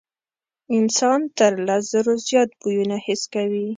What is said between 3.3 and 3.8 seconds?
کوي.